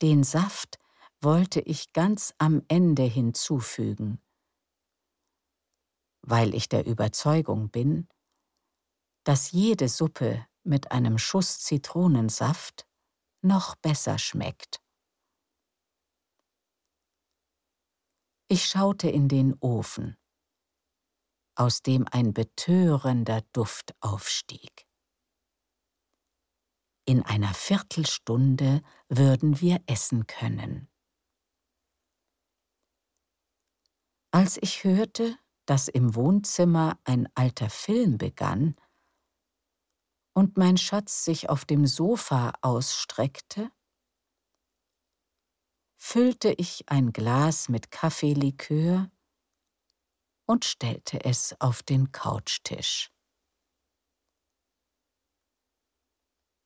Den 0.02 0.24
Saft 0.24 0.78
wollte 1.20 1.60
ich 1.60 1.92
ganz 1.92 2.34
am 2.38 2.62
Ende 2.68 3.04
hinzufügen, 3.04 4.20
weil 6.22 6.54
ich 6.54 6.68
der 6.68 6.86
Überzeugung 6.86 7.70
bin, 7.70 8.08
dass 9.24 9.52
jede 9.52 9.88
Suppe 9.88 10.46
mit 10.62 10.92
einem 10.92 11.18
Schuss 11.18 11.60
Zitronensaft 11.60 12.86
noch 13.40 13.76
besser 13.76 14.18
schmeckt. 14.18 14.83
Ich 18.48 18.66
schaute 18.66 19.08
in 19.08 19.28
den 19.28 19.54
Ofen, 19.60 20.18
aus 21.54 21.80
dem 21.80 22.06
ein 22.10 22.34
betörender 22.34 23.40
Duft 23.52 23.94
aufstieg. 24.00 24.86
In 27.06 27.22
einer 27.22 27.54
Viertelstunde 27.54 28.82
würden 29.08 29.60
wir 29.62 29.82
essen 29.86 30.26
können. 30.26 30.88
Als 34.30 34.58
ich 34.60 34.84
hörte, 34.84 35.38
dass 35.64 35.88
im 35.88 36.14
Wohnzimmer 36.14 36.98
ein 37.04 37.28
alter 37.34 37.70
Film 37.70 38.18
begann 38.18 38.76
und 40.34 40.58
mein 40.58 40.76
Schatz 40.76 41.24
sich 41.24 41.48
auf 41.48 41.64
dem 41.64 41.86
Sofa 41.86 42.52
ausstreckte, 42.60 43.70
füllte 46.06 46.52
ich 46.52 46.90
ein 46.90 47.14
Glas 47.14 47.70
mit 47.70 47.90
Kaffeelikör 47.90 49.10
und 50.46 50.66
stellte 50.66 51.24
es 51.24 51.58
auf 51.62 51.82
den 51.82 52.12
Couchtisch. 52.12 53.10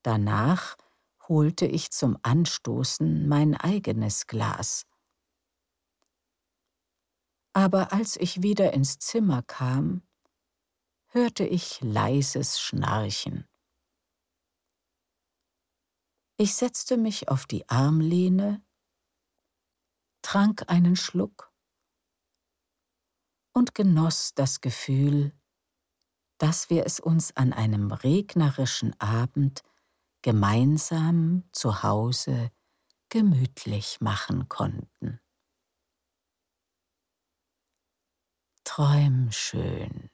Danach 0.02 0.76
holte 1.28 1.66
ich 1.66 1.92
zum 1.92 2.18
Anstoßen 2.22 3.28
mein 3.28 3.54
eigenes 3.54 4.26
Glas. 4.26 4.86
Aber 7.52 7.92
als 7.92 8.16
ich 8.16 8.42
wieder 8.42 8.72
ins 8.72 8.98
Zimmer 8.98 9.44
kam, 9.44 10.02
hörte 11.06 11.46
ich 11.46 11.80
leises 11.80 12.60
Schnarchen. 12.60 13.46
Ich 16.36 16.56
setzte 16.56 16.96
mich 16.96 17.28
auf 17.28 17.46
die 17.46 17.68
Armlehne, 17.68 18.64
trank 20.22 20.64
einen 20.68 20.96
Schluck 20.96 21.52
und 23.52 23.74
genoss 23.74 24.34
das 24.34 24.60
Gefühl, 24.60 25.32
dass 26.38 26.70
wir 26.70 26.86
es 26.86 27.00
uns 27.00 27.36
an 27.36 27.52
einem 27.52 27.90
regnerischen 27.90 28.98
Abend 29.00 29.62
gemeinsam 30.22 31.44
zu 31.52 31.82
Hause 31.82 32.50
gemütlich 33.08 34.00
machen 34.00 34.48
konnten. 34.48 35.20
Träum 38.64 39.32
schön. 39.32 40.10